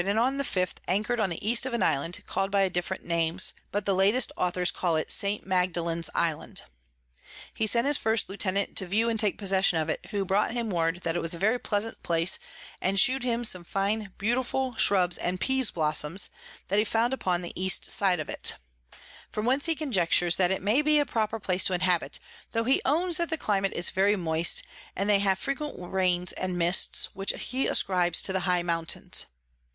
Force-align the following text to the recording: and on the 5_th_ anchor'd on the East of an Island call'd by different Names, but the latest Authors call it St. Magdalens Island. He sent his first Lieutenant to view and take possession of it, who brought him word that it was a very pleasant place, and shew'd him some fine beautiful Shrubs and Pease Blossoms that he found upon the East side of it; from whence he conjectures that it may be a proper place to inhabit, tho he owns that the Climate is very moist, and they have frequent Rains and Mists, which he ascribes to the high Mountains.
and 0.03 0.17
on 0.17 0.37
the 0.37 0.43
5_th_ 0.43 0.77
anchor'd 0.87 1.19
on 1.19 1.29
the 1.29 1.47
East 1.47 1.63
of 1.63 1.75
an 1.75 1.83
Island 1.83 2.23
call'd 2.25 2.49
by 2.49 2.67
different 2.69 3.05
Names, 3.05 3.53
but 3.71 3.85
the 3.85 3.93
latest 3.93 4.31
Authors 4.35 4.71
call 4.71 4.95
it 4.95 5.11
St. 5.11 5.45
Magdalens 5.47 6.09
Island. 6.15 6.63
He 7.53 7.67
sent 7.67 7.85
his 7.85 7.99
first 7.99 8.27
Lieutenant 8.27 8.75
to 8.77 8.87
view 8.87 9.09
and 9.11 9.19
take 9.19 9.37
possession 9.37 9.77
of 9.77 9.89
it, 9.89 10.07
who 10.09 10.25
brought 10.25 10.53
him 10.53 10.71
word 10.71 11.01
that 11.03 11.15
it 11.15 11.21
was 11.21 11.35
a 11.35 11.37
very 11.37 11.59
pleasant 11.59 12.01
place, 12.01 12.39
and 12.81 12.99
shew'd 12.99 13.21
him 13.21 13.43
some 13.45 13.63
fine 13.63 14.11
beautiful 14.17 14.73
Shrubs 14.73 15.19
and 15.19 15.39
Pease 15.39 15.69
Blossoms 15.69 16.31
that 16.69 16.79
he 16.79 16.83
found 16.83 17.13
upon 17.13 17.43
the 17.43 17.53
East 17.55 17.91
side 17.91 18.19
of 18.19 18.27
it; 18.27 18.55
from 19.31 19.45
whence 19.45 19.67
he 19.67 19.75
conjectures 19.75 20.35
that 20.37 20.49
it 20.49 20.63
may 20.63 20.81
be 20.81 20.97
a 20.97 21.05
proper 21.05 21.39
place 21.39 21.63
to 21.65 21.73
inhabit, 21.75 22.19
tho 22.53 22.63
he 22.63 22.81
owns 22.85 23.17
that 23.17 23.29
the 23.29 23.37
Climate 23.37 23.73
is 23.73 23.91
very 23.91 24.15
moist, 24.15 24.63
and 24.95 25.07
they 25.07 25.19
have 25.19 25.37
frequent 25.37 25.75
Rains 25.77 26.33
and 26.33 26.57
Mists, 26.57 27.09
which 27.13 27.31
he 27.39 27.67
ascribes 27.67 28.19
to 28.23 28.33
the 28.33 28.47
high 28.49 28.63
Mountains. 28.63 29.27